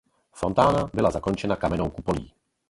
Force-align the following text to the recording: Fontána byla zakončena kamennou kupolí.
Fontána 0.31 0.89
byla 0.93 1.11
zakončena 1.11 1.55
kamennou 1.55 1.89
kupolí. 1.89 2.33